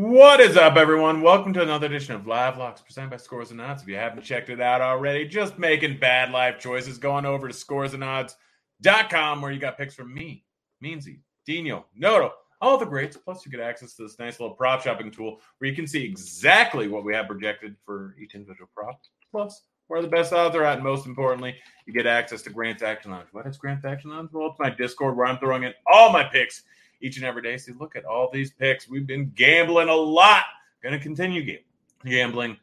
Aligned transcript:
What 0.00 0.38
is 0.38 0.56
up, 0.56 0.76
everyone? 0.76 1.22
Welcome 1.22 1.52
to 1.54 1.62
another 1.62 1.86
edition 1.86 2.14
of 2.14 2.24
Live 2.24 2.56
Locks 2.56 2.80
presented 2.80 3.10
by 3.10 3.16
Scores 3.16 3.50
and 3.50 3.60
Odds. 3.60 3.82
If 3.82 3.88
you 3.88 3.96
haven't 3.96 4.22
checked 4.22 4.48
it 4.48 4.60
out 4.60 4.80
already, 4.80 5.26
just 5.26 5.58
making 5.58 5.98
bad 5.98 6.30
life 6.30 6.60
choices, 6.60 6.98
going 6.98 7.24
over 7.24 7.48
to 7.48 7.52
scoresandodds.com 7.52 9.42
where 9.42 9.50
you 9.50 9.58
got 9.58 9.76
picks 9.76 9.96
from 9.96 10.14
me, 10.14 10.44
Meansy, 10.80 11.18
Dino, 11.44 11.86
Noto, 11.96 12.32
all 12.60 12.78
the 12.78 12.86
greats. 12.86 13.16
Plus, 13.16 13.44
you 13.44 13.50
get 13.50 13.58
access 13.58 13.94
to 13.94 14.04
this 14.04 14.20
nice 14.20 14.38
little 14.38 14.54
prop 14.54 14.82
shopping 14.82 15.10
tool 15.10 15.40
where 15.58 15.68
you 15.68 15.74
can 15.74 15.88
see 15.88 16.04
exactly 16.04 16.86
what 16.86 17.02
we 17.02 17.12
have 17.12 17.26
projected 17.26 17.74
for 17.84 18.14
each 18.22 18.36
individual 18.36 18.70
prop. 18.72 19.00
Plus, 19.32 19.62
where 19.88 20.00
the 20.00 20.06
best 20.06 20.32
odds 20.32 20.54
are 20.54 20.62
at. 20.62 20.74
And 20.74 20.84
most 20.84 21.06
importantly, 21.06 21.56
you 21.86 21.92
get 21.92 22.06
access 22.06 22.42
to 22.42 22.50
Grant's 22.50 22.84
Action 22.84 23.10
Lounge. 23.10 23.26
What 23.32 23.48
is 23.48 23.58
Grant's 23.58 23.84
Action 23.84 24.10
Lounge? 24.10 24.30
Well, 24.32 24.50
it's 24.50 24.60
my 24.60 24.70
Discord 24.70 25.16
where 25.16 25.26
I'm 25.26 25.38
throwing 25.38 25.64
in 25.64 25.74
all 25.92 26.12
my 26.12 26.22
picks 26.22 26.62
each 27.00 27.16
and 27.16 27.24
every 27.24 27.42
day. 27.42 27.56
See, 27.56 27.72
look 27.72 27.96
at 27.96 28.04
all 28.04 28.30
these 28.32 28.52
picks. 28.52 28.88
We've 28.88 29.06
been 29.06 29.32
gambling 29.34 29.88
a 29.88 29.94
lot. 29.94 30.44
Going 30.82 30.92
to 30.92 30.98
continue 30.98 31.58
gambling. 32.04 32.56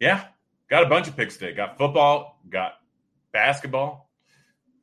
Yeah, 0.00 0.24
got 0.68 0.84
a 0.84 0.88
bunch 0.88 1.08
of 1.08 1.16
picks 1.16 1.36
today. 1.36 1.54
Got 1.54 1.78
football, 1.78 2.40
got 2.50 2.74
basketball, 3.32 4.10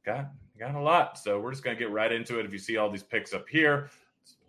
got 0.05 0.31
got 0.57 0.75
a 0.75 0.79
lot. 0.79 1.17
So 1.17 1.39
we're 1.39 1.51
just 1.51 1.63
going 1.63 1.75
to 1.75 1.79
get 1.79 1.91
right 1.91 2.11
into 2.11 2.39
it. 2.39 2.45
If 2.45 2.53
you 2.53 2.59
see 2.59 2.77
all 2.77 2.89
these 2.89 3.03
picks 3.03 3.33
up 3.33 3.47
here, 3.47 3.89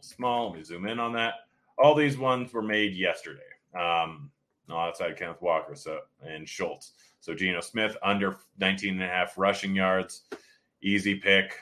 small. 0.00 0.50
Let 0.50 0.56
me 0.56 0.64
zoom 0.64 0.86
in 0.86 0.98
on 0.98 1.12
that. 1.14 1.34
All 1.78 1.94
these 1.94 2.16
ones 2.16 2.52
were 2.52 2.62
made 2.62 2.94
yesterday. 2.94 3.40
Um, 3.78 4.30
outside 4.70 5.16
Kenneth 5.16 5.42
Walker 5.42 5.74
so 5.74 6.00
and 6.26 6.48
Schultz. 6.48 6.92
So 7.20 7.34
Geno 7.34 7.60
Smith 7.60 7.96
under 8.02 8.36
19 8.58 8.94
and 8.94 9.02
a 9.02 9.06
half 9.06 9.36
rushing 9.36 9.74
yards. 9.74 10.22
Easy 10.82 11.14
pick. 11.14 11.54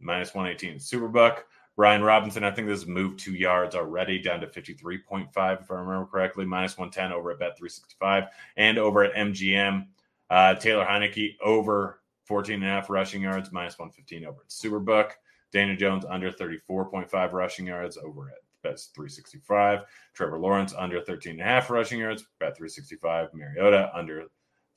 Minus 0.00 0.34
118. 0.34 0.78
Superbook. 0.78 1.42
Brian 1.76 2.04
Robinson, 2.04 2.44
I 2.44 2.52
think 2.52 2.68
this 2.68 2.86
moved 2.86 3.18
two 3.18 3.34
yards 3.34 3.74
already 3.74 4.20
down 4.20 4.40
to 4.40 4.46
53.5, 4.46 5.60
if 5.60 5.70
I 5.70 5.74
remember 5.74 6.06
correctly. 6.06 6.44
Minus 6.44 6.78
110 6.78 7.12
over 7.12 7.32
at 7.32 7.40
Bet 7.40 7.58
365 7.58 8.24
and 8.56 8.78
over 8.78 9.02
at 9.02 9.14
MGM. 9.14 9.86
Uh, 10.30 10.54
Taylor 10.54 10.84
Heinicke 10.84 11.36
over 11.42 12.00
14 12.24 12.54
and 12.54 12.64
a 12.64 12.66
half 12.68 12.90
rushing 12.90 13.22
yards, 13.22 13.50
minus 13.50 13.78
115 13.78 14.24
over 14.24 14.42
at 14.42 14.48
Superbook. 14.48 15.12
Daniel 15.52 15.76
Jones 15.76 16.04
under 16.08 16.30
34.5 16.30 17.32
rushing 17.32 17.66
yards 17.66 17.96
over 17.96 18.28
at 18.28 18.38
Bet 18.62 18.80
365. 18.94 19.80
Trevor 20.14 20.38
Lawrence 20.38 20.74
under 20.76 21.00
13 21.00 21.32
and 21.32 21.40
a 21.40 21.44
half 21.44 21.70
rushing 21.70 21.98
yards, 21.98 22.24
Bet 22.38 22.56
365. 22.56 23.34
Mariota 23.34 23.90
under 23.94 24.26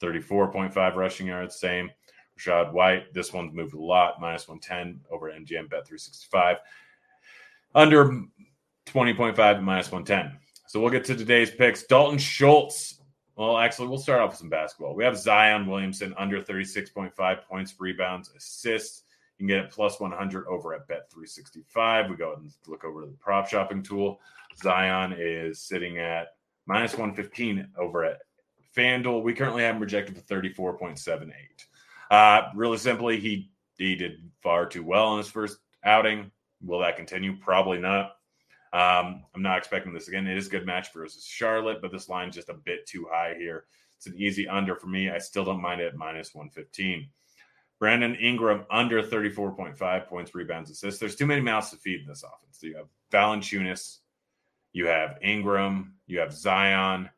34.5 0.02 0.96
rushing 0.96 1.28
yards, 1.28 1.56
same. 1.56 1.90
Rachaad 2.38 2.74
White, 2.74 3.14
this 3.14 3.34
one's 3.34 3.54
moved 3.54 3.74
a 3.74 3.80
lot, 3.80 4.22
minus 4.22 4.48
110 4.48 5.02
over 5.10 5.32
MGM 5.32 5.70
Bet 5.70 5.88
365 5.88 6.58
under 7.76 8.06
20.5 8.88 9.62
minus 9.62 9.92
110. 9.92 10.38
So 10.68 10.82
we'll 10.82 10.92
get 10.92 11.06
to 11.06 11.16
today's 11.16 11.52
picks. 11.52 11.84
Dalton 11.84 12.18
Schultz. 12.18 13.02
Well, 13.36 13.58
actually, 13.58 13.88
we'll 13.88 14.00
start 14.00 14.22
off 14.22 14.32
with 14.32 14.40
some 14.40 14.50
basketball. 14.50 14.96
We 14.96 15.04
have 15.04 15.18
Zion 15.18 15.68
Williamson 15.68 16.14
under 16.18 16.42
36.5 16.42 17.44
points, 17.44 17.76
rebounds, 17.80 18.32
assists. 18.36 19.04
You 19.38 19.46
can 19.46 19.56
get 19.56 19.66
it 19.66 19.72
plus 19.72 20.00
100 20.00 20.48
over 20.48 20.74
at 20.74 20.88
Bet 20.88 21.12
365. 21.12 22.10
We 22.10 22.16
go 22.16 22.34
and 22.34 22.52
look 22.68 22.84
over 22.84 23.02
to 23.02 23.08
the 23.08 23.18
prop 23.18 23.48
shopping 23.48 23.84
tool. 23.84 24.20
Zion 24.62 25.14
is 25.18 25.62
sitting 25.62 26.00
at 26.00 26.30
minus 26.66 26.94
115 26.94 27.68
over 27.78 28.04
at 28.04 28.18
FanDuel. 28.76 29.24
We 29.24 29.34
currently 29.34 29.64
have 29.64 29.76
him 29.76 29.80
projected 29.80 30.18
for 30.18 30.24
34.78. 30.24 31.32
Uh, 32.10 32.50
really 32.56 32.78
simply, 32.78 33.20
he 33.20 33.52
he 33.78 33.96
did 33.96 34.32
far 34.42 34.66
too 34.66 34.84
well 34.84 35.14
in 35.14 35.20
his 35.20 35.30
first 35.30 35.60
outing. 35.84 36.32
Will 36.62 36.80
that 36.80 36.98
continue? 36.98 37.38
Probably 37.38 37.80
not. 37.80 38.14
Um, 38.74 39.24
I'm 39.34 39.42
not 39.42 39.58
expecting 39.58 39.94
this 39.94 40.08
again. 40.08 40.28
It 40.28 40.38
is 40.38 40.48
a 40.48 40.52
good 40.52 40.66
match 40.66 40.94
versus 40.94 41.26
Charlotte, 41.26 41.82
but 41.82 41.92
this 41.92 42.10
line's 42.10 42.36
just 42.36 42.50
a 42.50 42.54
bit 42.54 42.86
too 42.86 43.08
high 43.12 43.36
here. 43.38 43.66
It's 43.96 44.08
an 44.08 44.16
easy 44.18 44.48
under 44.48 44.76
for 44.76 44.88
me. 44.88 45.10
I 45.10 45.18
still 45.18 45.46
don't 45.46 45.62
mind 45.62 45.82
it 45.82 45.88
at 45.88 45.96
minus 45.96 46.36
115. 46.36 47.10
Brandon 47.80 48.16
Ingram 48.16 48.66
under 48.72 49.04
34.5 49.04 50.08
points, 50.08 50.36
rebounds, 50.36 50.72
assists. 50.72 51.00
There's 51.00 51.16
too 51.16 51.28
many 51.28 51.42
mouths 51.42 51.70
to 51.72 51.78
feed 51.78 52.02
in 52.02 52.08
this 52.08 52.24
offense. 52.24 52.60
You 52.62 52.76
have 52.78 52.88
Valanciunas, 53.12 54.00
you 54.74 54.88
have 54.88 55.18
Ingram, 55.22 55.94
you 56.08 56.20
have 56.20 56.34
Zion, 56.34 57.10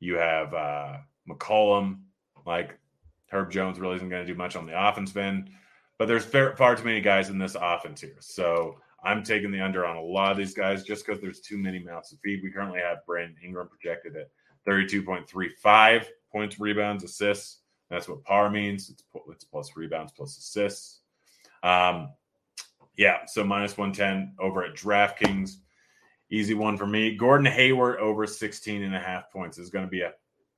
you 0.00 0.16
have 0.16 0.54
uh, 0.54 0.96
McCollum. 1.28 2.00
Like 2.46 2.78
Herb 3.30 3.50
Jones 3.50 3.78
really 3.78 3.96
isn't 3.96 4.08
going 4.08 4.26
to 4.26 4.32
do 4.32 4.36
much 4.36 4.56
on 4.56 4.66
the 4.66 4.88
offense 4.88 5.14
end, 5.14 5.50
but 5.98 6.06
there's 6.06 6.24
far, 6.24 6.56
far 6.56 6.76
too 6.76 6.84
many 6.84 7.00
guys 7.00 7.28
in 7.28 7.38
this 7.38 7.56
offense 7.60 8.00
here. 8.00 8.16
So 8.20 8.76
I'm 9.04 9.22
taking 9.22 9.50
the 9.50 9.60
under 9.60 9.84
on 9.84 9.96
a 9.96 10.02
lot 10.02 10.32
of 10.32 10.38
these 10.38 10.54
guys 10.54 10.84
just 10.84 11.04
because 11.04 11.20
there's 11.20 11.40
too 11.40 11.58
many 11.58 11.78
mouths 11.78 12.10
to 12.10 12.16
feed. 12.22 12.40
We 12.42 12.50
currently 12.50 12.80
have 12.80 13.04
Brandon 13.06 13.36
Ingram 13.44 13.68
projected 13.68 14.16
at 14.16 14.30
32.35 14.66 16.06
points, 16.32 16.60
rebounds, 16.60 17.04
assists. 17.04 17.60
That's 17.90 18.08
what 18.08 18.22
par 18.24 18.50
means. 18.50 18.90
It's, 18.90 19.02
it's 19.30 19.44
plus 19.44 19.70
rebounds 19.76 20.12
plus 20.12 20.36
assists. 20.36 21.00
Um, 21.62 22.10
yeah, 22.96 23.24
so 23.26 23.44
minus 23.44 23.78
110 23.78 24.34
over 24.40 24.64
at 24.64 24.74
DraftKings. 24.74 25.56
Easy 26.30 26.54
one 26.54 26.76
for 26.76 26.86
me. 26.86 27.16
Gordon 27.16 27.50
Hayward 27.50 27.98
over 27.98 28.26
16 28.26 28.82
and 28.82 28.94
a 28.94 29.00
half 29.00 29.30
points 29.32 29.56
this 29.56 29.64
is 29.64 29.70
going 29.70 29.84
to 29.84 29.90
be 29.90 30.02
a 30.02 30.12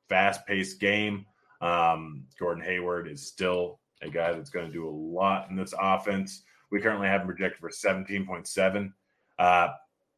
fast 0.08 0.44
paced 0.46 0.80
game. 0.80 1.26
Um, 1.60 2.24
Gordon 2.38 2.64
Hayward 2.64 3.06
is 3.06 3.26
still 3.26 3.78
a 4.02 4.10
guy 4.10 4.32
that's 4.32 4.50
going 4.50 4.66
to 4.66 4.72
do 4.72 4.88
a 4.88 4.90
lot 4.90 5.48
in 5.50 5.56
this 5.56 5.74
offense. 5.78 6.42
We 6.70 6.80
currently 6.80 7.08
have 7.08 7.22
him 7.22 7.26
projected 7.26 7.60
for 7.60 7.70
17.7. 7.70 8.92
Uh, 9.38 9.68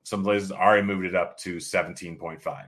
some 0.05 0.23
places 0.23 0.53
already 0.53 0.83
moved 0.83 1.07
it 1.07 1.15
up 1.15 1.39
to 1.39 1.57
17.5. 1.57 2.67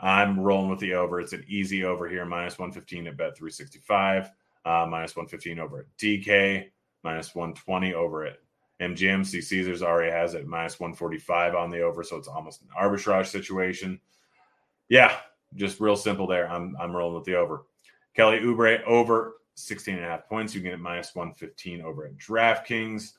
I'm 0.00 0.38
rolling 0.38 0.70
with 0.70 0.78
the 0.78 0.94
over. 0.94 1.20
It's 1.20 1.32
an 1.32 1.44
easy 1.48 1.84
over 1.84 2.08
here, 2.08 2.24
minus 2.24 2.58
115 2.58 3.08
at 3.08 3.16
bet 3.16 3.36
365, 3.36 4.30
uh, 4.64 4.86
minus 4.88 5.16
115 5.16 5.58
over 5.58 5.80
at 5.80 5.96
DK, 5.98 6.66
minus 7.02 7.34
120 7.34 7.94
over 7.94 8.26
at 8.26 8.38
MGM. 8.80 9.26
See, 9.26 9.40
Caesars 9.40 9.82
already 9.82 10.12
has 10.12 10.34
it 10.34 10.46
minus 10.46 10.78
145 10.78 11.54
on 11.54 11.70
the 11.70 11.80
over, 11.80 12.04
so 12.04 12.16
it's 12.16 12.28
almost 12.28 12.62
an 12.62 12.68
arbitrage 12.80 13.26
situation. 13.26 14.00
Yeah, 14.88 15.16
just 15.56 15.80
real 15.80 15.96
simple 15.96 16.26
there. 16.26 16.48
I'm 16.48 16.76
I'm 16.78 16.94
rolling 16.94 17.16
with 17.16 17.24
the 17.24 17.34
over. 17.34 17.64
Kelly 18.14 18.38
Oubre 18.40 18.82
over 18.84 19.37
16 19.58 19.96
and 19.96 20.04
a 20.04 20.08
half 20.08 20.28
points. 20.28 20.54
You 20.54 20.60
can 20.60 20.70
get 20.70 20.80
minus 20.80 21.14
115 21.14 21.82
over 21.82 22.06
at 22.06 22.16
DraftKings. 22.16 23.12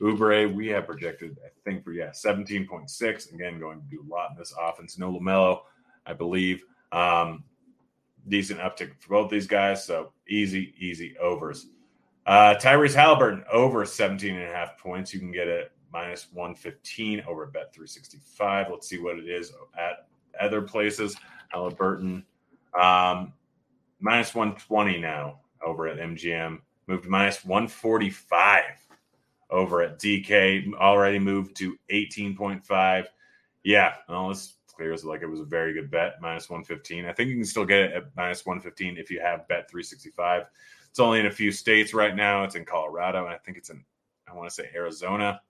Oubre, 0.00 0.52
we 0.52 0.66
have 0.68 0.86
projected, 0.86 1.38
I 1.44 1.48
think, 1.64 1.84
for 1.84 1.92
yeah, 1.92 2.10
17.6. 2.10 3.32
Again, 3.32 3.60
going 3.60 3.80
to 3.80 3.86
do 3.88 4.04
a 4.04 4.08
lot 4.12 4.30
in 4.32 4.36
this 4.36 4.54
offense. 4.60 4.98
No 4.98 5.12
LaMelo, 5.12 5.60
I 6.06 6.12
believe. 6.12 6.64
Um, 6.90 7.44
decent 8.28 8.60
uptick 8.60 8.92
for 9.00 9.10
both 9.10 9.30
these 9.30 9.46
guys. 9.46 9.84
So 9.84 10.12
easy, 10.28 10.74
easy 10.78 11.16
overs. 11.18 11.66
Uh, 12.26 12.54
Tyrese 12.58 12.94
Halliburton 12.94 13.44
over 13.52 13.84
17 13.84 14.34
and 14.34 14.44
a 14.44 14.52
half 14.52 14.78
points. 14.78 15.12
You 15.12 15.20
can 15.20 15.30
get 15.30 15.46
it 15.46 15.72
minus 15.92 16.26
115 16.32 17.22
over 17.28 17.46
bet 17.46 17.72
365. 17.72 18.66
Let's 18.70 18.88
see 18.88 18.98
what 18.98 19.18
it 19.18 19.28
is 19.28 19.52
at 19.78 20.08
other 20.40 20.62
places. 20.62 21.16
Halliburton 21.48 22.24
um, 22.78 23.32
minus 24.00 24.34
120 24.34 24.98
now 24.98 25.40
over 25.64 25.86
at 25.88 25.98
MGM. 25.98 26.58
Moved 26.86 27.06
minus 27.06 27.44
145 27.44 28.62
over 29.50 29.82
at 29.82 29.98
DK. 29.98 30.74
Already 30.74 31.18
moved 31.18 31.56
to 31.56 31.76
18.5. 31.90 33.06
Yeah, 33.62 33.94
well, 34.08 34.28
this 34.28 34.54
clears. 34.74 35.04
Like 35.04 35.22
it 35.22 35.26
was 35.26 35.40
a 35.40 35.44
very 35.44 35.72
good 35.72 35.90
bet, 35.90 36.14
minus 36.20 36.50
115. 36.50 37.06
I 37.06 37.12
think 37.12 37.30
you 37.30 37.36
can 37.36 37.44
still 37.44 37.64
get 37.64 37.80
it 37.80 37.92
at 37.92 38.16
minus 38.16 38.44
115 38.44 38.98
if 38.98 39.10
you 39.10 39.20
have 39.20 39.48
bet 39.48 39.70
365. 39.70 40.44
It's 40.90 41.00
only 41.00 41.20
in 41.20 41.26
a 41.26 41.30
few 41.30 41.50
states 41.50 41.94
right 41.94 42.14
now. 42.14 42.44
It's 42.44 42.54
in 42.54 42.64
Colorado, 42.64 43.24
and 43.24 43.34
I 43.34 43.38
think 43.38 43.56
it's 43.56 43.70
in, 43.70 43.84
I 44.28 44.34
want 44.34 44.48
to 44.48 44.54
say 44.54 44.70
Arizona. 44.74 45.40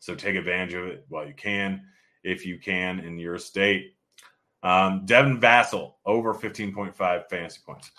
So 0.00 0.14
take 0.14 0.36
advantage 0.36 0.74
of 0.74 0.86
it 0.86 1.04
while 1.08 1.26
you 1.26 1.34
can, 1.34 1.82
if 2.24 2.44
you 2.44 2.58
can 2.58 3.00
in 3.00 3.18
your 3.18 3.38
state. 3.38 3.94
Um, 4.62 5.06
Devin 5.06 5.40
Vassell, 5.40 5.94
over 6.04 6.34
15.5 6.34 6.94
fantasy 7.30 7.60
points. 7.64 7.90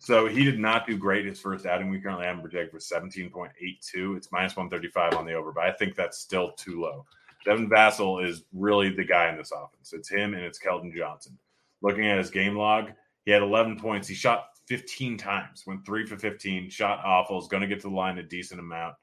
So 0.00 0.26
he 0.26 0.44
did 0.44 0.58
not 0.58 0.86
do 0.86 0.96
great 0.96 1.26
his 1.26 1.38
first 1.38 1.66
outing. 1.66 1.90
We 1.90 2.00
currently 2.00 2.24
have 2.24 2.36
him 2.36 2.40
projected 2.40 2.70
for 2.72 2.78
17.82. 2.78 4.16
It's 4.16 4.32
minus 4.32 4.56
135 4.56 5.12
on 5.12 5.26
the 5.26 5.34
over, 5.34 5.52
but 5.52 5.64
I 5.64 5.72
think 5.72 5.94
that's 5.94 6.18
still 6.18 6.52
too 6.52 6.80
low. 6.80 7.04
Devin 7.44 7.68
Vassell 7.68 8.26
is 8.26 8.44
really 8.54 8.88
the 8.88 9.04
guy 9.04 9.28
in 9.28 9.36
this 9.36 9.52
offense. 9.52 9.92
It's 9.92 10.08
him 10.08 10.32
and 10.32 10.42
it's 10.42 10.58
Keldon 10.58 10.94
Johnson. 10.96 11.38
Looking 11.82 12.08
at 12.08 12.16
his 12.16 12.30
game 12.30 12.56
log, 12.56 12.92
he 13.26 13.30
had 13.30 13.42
11 13.42 13.78
points. 13.78 14.08
He 14.08 14.14
shot 14.14 14.46
15 14.68 15.18
times, 15.18 15.64
went 15.66 15.84
three 15.84 16.06
for 16.06 16.16
15, 16.16 16.70
shot 16.70 17.04
awful, 17.04 17.38
is 17.38 17.48
going 17.48 17.60
to 17.60 17.66
get 17.66 17.80
to 17.82 17.88
the 17.88 17.94
line 17.94 18.16
a 18.16 18.22
decent 18.22 18.58
amount. 18.58 18.94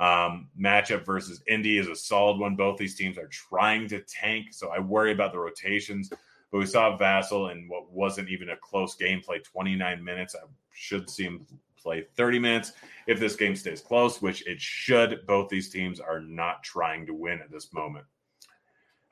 Um, 0.00 0.48
matchup 0.60 1.06
versus 1.06 1.44
Indy 1.46 1.78
is 1.78 1.86
a 1.86 1.94
solid 1.94 2.40
one. 2.40 2.56
Both 2.56 2.76
these 2.76 2.96
teams 2.96 3.18
are 3.18 3.28
trying 3.28 3.86
to 3.88 4.00
tank, 4.00 4.46
so 4.50 4.70
I 4.70 4.80
worry 4.80 5.12
about 5.12 5.30
the 5.30 5.38
rotations. 5.38 6.10
But 6.50 6.58
we 6.58 6.66
saw 6.66 6.96
Vassell 6.96 7.52
in 7.52 7.68
what 7.68 7.90
wasn't 7.92 8.28
even 8.28 8.50
a 8.50 8.56
close 8.56 8.94
game 8.94 9.20
play 9.20 9.38
29 9.38 10.02
minutes. 10.02 10.34
I 10.34 10.46
should 10.72 11.08
see 11.08 11.24
him 11.24 11.46
play 11.76 12.06
30 12.16 12.38
minutes 12.38 12.72
if 13.06 13.18
this 13.18 13.36
game 13.36 13.56
stays 13.56 13.80
close, 13.80 14.20
which 14.20 14.46
it 14.46 14.60
should. 14.60 15.26
Both 15.26 15.48
these 15.48 15.70
teams 15.70 16.00
are 16.00 16.20
not 16.20 16.62
trying 16.62 17.06
to 17.06 17.14
win 17.14 17.40
at 17.40 17.50
this 17.50 17.72
moment. 17.72 18.04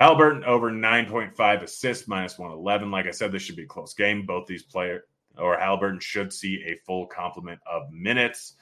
Halliburton 0.01 0.45
over 0.45 0.71
9.5 0.71 1.63
assists, 1.63 2.07
minus 2.07 2.39
111. 2.39 2.91
Like 2.91 3.07
I 3.07 3.11
said, 3.11 3.33
this 3.33 3.43
should 3.43 3.57
be 3.57 3.65
a 3.65 3.67
close 3.67 3.95
game. 3.95 4.27
Both 4.27 4.47
these 4.47 4.63
players 4.63 5.03
or 5.37 5.59
Halliburton 5.59 6.01
should 6.01 6.33
see 6.33 6.63
a 6.67 6.77
full 6.87 7.07
complement 7.07 7.61
of 7.71 7.91
minutes. 7.91 8.55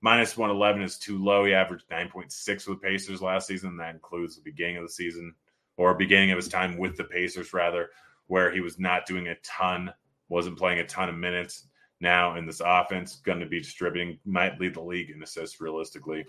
Minus 0.00 0.36
111 0.36 0.82
is 0.82 0.98
too 0.98 1.22
low. 1.22 1.44
He 1.44 1.54
averaged 1.54 1.88
9.6 1.90 2.68
with 2.68 2.80
the 2.80 2.86
Pacers 2.86 3.22
last 3.22 3.48
season. 3.48 3.76
That 3.76 3.94
includes 3.94 4.36
the 4.36 4.42
beginning 4.42 4.76
of 4.76 4.84
the 4.84 4.88
season 4.88 5.34
or 5.76 5.94
beginning 5.94 6.30
of 6.30 6.36
his 6.36 6.48
time 6.48 6.76
with 6.76 6.96
the 6.96 7.04
Pacers, 7.04 7.52
rather, 7.52 7.90
where 8.26 8.52
he 8.52 8.60
was 8.60 8.78
not 8.78 9.06
doing 9.06 9.28
a 9.28 9.34
ton, 9.36 9.92
wasn't 10.28 10.58
playing 10.58 10.80
a 10.80 10.86
ton 10.86 11.08
of 11.08 11.16
minutes. 11.16 11.68
Now 12.00 12.36
in 12.36 12.46
this 12.46 12.60
offense, 12.64 13.16
going 13.16 13.40
to 13.40 13.46
be 13.46 13.60
distributing, 13.60 14.18
might 14.24 14.60
lead 14.60 14.74
the 14.74 14.82
league 14.82 15.10
in 15.10 15.22
assists 15.22 15.60
realistically. 15.60 16.24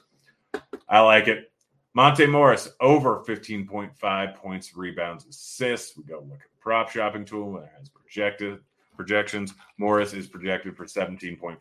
I 0.88 1.00
like 1.02 1.28
it. 1.28 1.52
Monte 1.94 2.28
Morris 2.28 2.70
over 2.80 3.24
15.5 3.28 4.36
points, 4.36 4.78
rebounds, 4.78 5.26
assists. 5.26 5.98
We 5.98 6.04
go 6.04 6.20
look 6.20 6.42
at 6.42 6.52
the 6.52 6.62
prop 6.62 6.90
shopping 6.90 7.26
tool 7.26 7.54
that 7.54 7.72
has 7.78 7.90
projected 7.90 8.60
projections. 8.96 9.54
Morris 9.78 10.14
is 10.14 10.28
projected 10.28 10.78
for 10.78 10.86
17.41. 10.86 11.58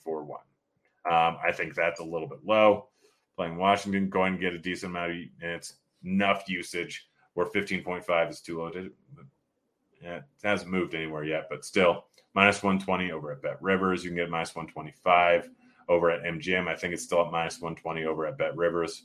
Um, 1.10 1.38
I 1.42 1.52
think 1.52 1.74
that's 1.74 2.00
a 2.00 2.04
little 2.04 2.28
bit 2.28 2.40
low. 2.44 2.88
Playing 3.36 3.56
Washington, 3.56 4.08
going 4.08 4.34
to 4.34 4.38
get 4.38 4.54
a 4.54 4.58
decent 4.58 4.90
amount 4.90 5.12
of 5.12 5.16
minutes, 5.40 5.74
enough 6.04 6.44
usage 6.48 7.08
where 7.34 7.46
15.5 7.46 8.30
is 8.30 8.40
too 8.40 8.58
low. 8.58 8.70
To, 8.70 8.90
it 10.00 10.24
hasn't 10.42 10.70
moved 10.70 10.94
anywhere 10.94 11.24
yet, 11.24 11.46
but 11.48 11.64
still 11.64 12.06
minus 12.34 12.62
120 12.62 13.12
over 13.12 13.32
at 13.32 13.42
Bet 13.42 13.60
Rivers. 13.62 14.04
You 14.04 14.10
can 14.10 14.16
get 14.16 14.30
minus 14.30 14.54
125 14.54 15.48
over 15.88 16.10
at 16.10 16.22
MGM. 16.22 16.68
I 16.68 16.76
think 16.76 16.94
it's 16.94 17.02
still 17.02 17.24
at 17.24 17.32
minus 17.32 17.60
120 17.60 18.04
over 18.04 18.26
at 18.26 18.38
Bet 18.38 18.56
Rivers. 18.56 19.04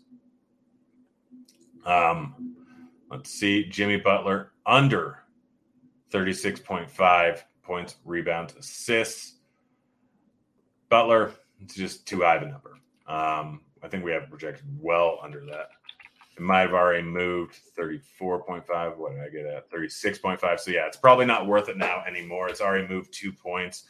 Um, 1.85 2.55
let's 3.09 3.31
see, 3.31 3.65
Jimmy 3.65 3.97
Butler 3.97 4.51
under 4.65 5.19
36.5 6.11 7.43
points, 7.63 7.95
rebounds, 8.05 8.55
assists. 8.55 9.35
Butler 10.89 11.31
it's 11.61 11.75
just 11.75 12.05
too 12.07 12.21
high 12.21 12.37
of 12.37 12.43
a 12.43 12.45
number. 12.47 12.77
Um, 13.07 13.61
I 13.83 13.87
think 13.87 14.03
we 14.03 14.11
have 14.11 14.29
projected 14.29 14.65
well 14.79 15.19
under 15.23 15.45
that. 15.45 15.69
It 16.41 16.45
might 16.45 16.61
have 16.61 16.73
already 16.73 17.03
moved 17.03 17.59
34.5. 17.77 18.97
What 18.97 19.11
did 19.11 19.21
I 19.21 19.29
get 19.29 19.45
at? 19.45 19.69
36.5. 19.69 20.59
So, 20.59 20.71
yeah, 20.71 20.87
it's 20.87 20.97
probably 20.97 21.27
not 21.27 21.45
worth 21.45 21.69
it 21.69 21.77
now 21.77 22.03
anymore. 22.07 22.49
It's 22.49 22.61
already 22.61 22.87
moved 22.87 23.13
two 23.13 23.31
points. 23.31 23.83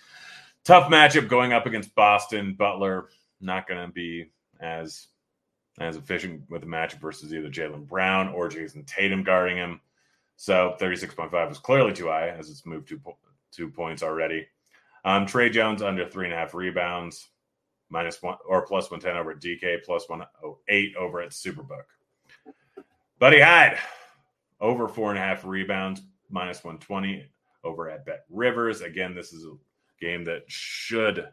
Tough 0.65 0.91
matchup 0.91 1.29
going 1.29 1.53
up 1.53 1.65
against 1.65 1.95
Boston. 1.95 2.53
Butler 2.55 3.07
not 3.39 3.69
going 3.69 3.87
to 3.87 3.93
be 3.93 4.31
as 4.59 5.07
as 5.79 5.95
efficient 5.95 6.41
with 6.49 6.59
the 6.59 6.67
matchup 6.67 6.99
versus 6.99 7.33
either 7.33 7.47
Jaylen 7.47 7.87
Brown 7.87 8.27
or 8.27 8.49
Jayson 8.49 8.83
Tatum 8.85 9.23
guarding 9.23 9.55
him. 9.55 9.79
So 10.35 10.75
36.5 10.77 11.51
is 11.51 11.57
clearly 11.57 11.93
too 11.93 12.07
high 12.07 12.31
as 12.31 12.49
it's 12.49 12.65
moved 12.65 12.89
two, 12.89 12.99
two 13.53 13.69
points 13.69 14.03
already. 14.03 14.45
Um, 15.05 15.25
Tre 15.25 15.49
Jones 15.49 15.81
under 15.81 16.05
three 16.05 16.25
and 16.25 16.33
a 16.33 16.37
half 16.37 16.53
rebounds 16.53 17.29
minus 17.89 18.21
one 18.21 18.35
or 18.45 18.65
plus 18.65 18.91
110 18.91 19.15
over 19.15 19.35
DK, 19.35 19.85
plus 19.85 20.09
108 20.09 20.95
over 20.97 21.21
at 21.21 21.31
Superbook. 21.31 21.85
Buddy 23.21 23.39
Hyde, 23.39 23.77
over 24.59 24.87
four 24.87 25.11
and 25.11 25.19
a 25.19 25.21
half 25.21 25.45
rebounds, 25.45 26.01
minus 26.31 26.63
120 26.63 27.23
over 27.63 27.87
at 27.87 28.03
Bet 28.03 28.25
Rivers. 28.31 28.81
Again, 28.81 29.13
this 29.13 29.31
is 29.31 29.45
a 29.45 29.53
game 30.03 30.23
that 30.23 30.41
should 30.47 31.29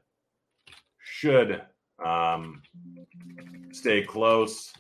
should 0.99 1.63
um, 2.05 2.61
stay 3.73 4.03
close. 4.03 4.71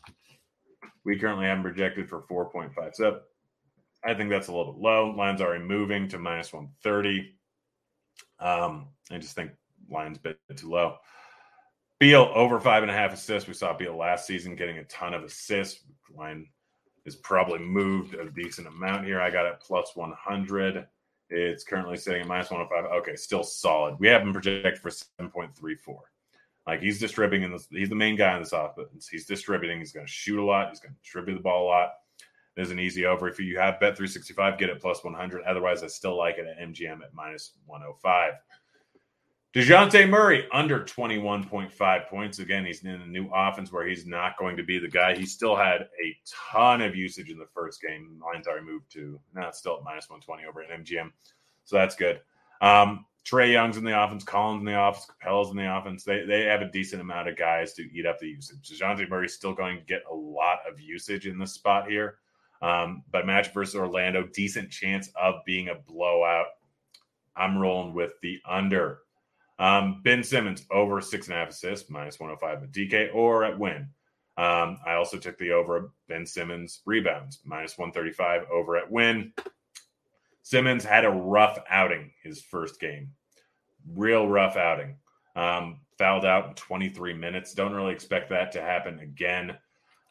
We 1.06 1.18
currently 1.18 1.46
have 1.46 1.62
projected 1.62 2.10
for 2.10 2.24
4.5. 2.30 2.94
So 2.94 3.20
I 4.04 4.12
think 4.12 4.28
that's 4.28 4.48
a 4.48 4.52
little 4.52 4.74
bit 4.74 4.82
low. 4.82 5.10
Lines 5.10 5.40
already 5.40 5.64
moving 5.64 6.08
to 6.10 6.18
minus 6.18 6.52
130. 6.52 7.34
Um, 8.38 8.88
I 9.10 9.16
just 9.16 9.34
think 9.34 9.52
lines 9.90 10.18
a 10.18 10.20
bit 10.20 10.38
too 10.56 10.68
low. 10.68 10.96
Beal 12.00 12.30
over 12.34 12.60
five 12.60 12.82
and 12.82 12.92
a 12.92 12.94
half 12.94 13.14
assists. 13.14 13.48
We 13.48 13.54
saw 13.54 13.74
Beal 13.74 13.96
last 13.96 14.26
season 14.26 14.56
getting 14.56 14.76
a 14.76 14.84
ton 14.84 15.14
of 15.14 15.24
assists. 15.24 15.82
Line 16.14 16.46
is 17.08 17.16
probably 17.16 17.58
moved 17.58 18.14
a 18.14 18.30
decent 18.30 18.68
amount 18.68 19.06
here. 19.06 19.20
I 19.20 19.30
got 19.30 19.46
it 19.46 19.60
plus 19.60 19.96
100. 19.96 20.86
It's 21.30 21.64
currently 21.64 21.96
sitting 21.96 22.22
at 22.22 22.28
minus 22.28 22.50
105. 22.50 22.98
Okay, 23.00 23.16
still 23.16 23.42
solid. 23.42 23.96
We 23.98 24.08
have 24.08 24.22
him 24.22 24.32
projected 24.32 24.78
for 24.78 24.90
7.34. 24.90 25.96
Like 26.66 26.82
he's 26.82 27.00
distributing 27.00 27.46
in 27.46 27.52
this, 27.52 27.66
he's 27.70 27.88
the 27.88 27.94
main 27.94 28.14
guy 28.14 28.34
in 28.34 28.42
this 28.42 28.52
offense. 28.52 29.08
He's 29.08 29.24
distributing. 29.24 29.78
He's 29.78 29.92
going 29.92 30.06
to 30.06 30.12
shoot 30.12 30.38
a 30.38 30.44
lot. 30.44 30.68
He's 30.68 30.80
going 30.80 30.94
to 30.94 31.00
distribute 31.00 31.36
the 31.36 31.40
ball 31.40 31.64
a 31.64 31.68
lot. 31.68 31.92
There's 32.56 32.70
an 32.70 32.80
easy 32.80 33.06
over. 33.06 33.28
If 33.28 33.38
you 33.38 33.58
have 33.58 33.80
bet 33.80 33.96
365, 33.96 34.58
get 34.58 34.68
it 34.68 34.80
plus 34.80 35.02
100. 35.02 35.42
Otherwise, 35.44 35.82
I 35.82 35.86
still 35.86 36.16
like 36.16 36.36
it 36.38 36.46
at 36.46 36.58
MGM 36.58 37.02
at 37.02 37.14
minus 37.14 37.52
105. 37.66 38.34
Dejounte 39.58 40.08
Murray 40.08 40.46
under 40.52 40.84
21.5 40.84 42.06
points. 42.06 42.38
Again, 42.38 42.64
he's 42.64 42.84
in 42.84 42.90
a 42.90 43.06
new 43.08 43.28
offense 43.34 43.72
where 43.72 43.84
he's 43.84 44.06
not 44.06 44.38
going 44.38 44.56
to 44.56 44.62
be 44.62 44.78
the 44.78 44.86
guy. 44.86 45.16
He 45.16 45.26
still 45.26 45.56
had 45.56 45.88
a 46.00 46.16
ton 46.24 46.80
of 46.80 46.94
usage 46.94 47.28
in 47.28 47.38
the 47.38 47.48
first 47.52 47.82
game. 47.82 48.22
Lines 48.24 48.46
already 48.46 48.64
moved 48.64 48.88
to 48.92 49.18
now 49.34 49.48
it's 49.48 49.58
still 49.58 49.78
at 49.78 49.82
minus 49.82 50.08
120 50.08 50.44
over 50.46 50.62
at 50.62 50.70
MGM. 50.70 51.10
So 51.64 51.74
that's 51.74 51.96
good. 51.96 52.20
Um, 52.60 53.04
Trae 53.24 53.50
Young's 53.50 53.76
in 53.76 53.82
the 53.82 54.00
offense, 54.00 54.22
Collins 54.22 54.60
in 54.60 54.64
the 54.64 54.80
offense, 54.80 55.08
Capela's 55.20 55.50
in 55.50 55.56
the 55.56 55.76
offense. 55.76 56.04
They 56.04 56.24
they 56.24 56.44
have 56.44 56.62
a 56.62 56.70
decent 56.70 57.02
amount 57.02 57.28
of 57.28 57.36
guys 57.36 57.72
to 57.74 57.82
eat 57.92 58.06
up 58.06 58.20
the 58.20 58.28
usage. 58.28 58.58
Dejounte 58.62 59.08
Murray's 59.08 59.34
still 59.34 59.54
going 59.54 59.78
to 59.78 59.84
get 59.86 60.04
a 60.08 60.14
lot 60.14 60.58
of 60.70 60.78
usage 60.78 61.26
in 61.26 61.36
this 61.36 61.54
spot 61.54 61.90
here. 61.90 62.18
Um, 62.62 63.02
but 63.10 63.26
match 63.26 63.52
versus 63.52 63.74
Orlando, 63.74 64.28
decent 64.32 64.70
chance 64.70 65.10
of 65.20 65.44
being 65.44 65.66
a 65.66 65.74
blowout. 65.74 66.46
I'm 67.34 67.58
rolling 67.58 67.92
with 67.92 68.12
the 68.22 68.38
under. 68.48 69.00
Um, 69.58 70.00
ben 70.04 70.22
Simmons 70.22 70.64
over 70.70 71.00
six 71.00 71.26
and 71.26 71.36
a 71.36 71.38
half 71.38 71.50
assists, 71.50 71.90
minus 71.90 72.20
105 72.20 72.62
at 72.64 72.72
DK 72.72 73.14
or 73.14 73.44
at 73.44 73.58
Wynn. 73.58 73.88
Um, 74.36 74.78
I 74.86 74.94
also 74.94 75.18
took 75.18 75.36
the 75.38 75.50
over 75.50 75.90
Ben 76.08 76.24
Simmons 76.24 76.80
rebounds, 76.86 77.40
minus 77.44 77.76
135 77.76 78.46
over 78.52 78.76
at 78.76 78.90
Wynn. 78.90 79.32
Simmons 80.42 80.84
had 80.84 81.04
a 81.04 81.10
rough 81.10 81.58
outing 81.68 82.12
his 82.22 82.40
first 82.40 82.80
game, 82.80 83.10
real 83.94 84.28
rough 84.28 84.56
outing. 84.56 84.96
Um, 85.34 85.80
fouled 85.98 86.24
out 86.24 86.48
in 86.48 86.54
23 86.54 87.14
minutes. 87.14 87.52
Don't 87.52 87.74
really 87.74 87.92
expect 87.92 88.30
that 88.30 88.52
to 88.52 88.60
happen 88.60 89.00
again. 89.00 89.56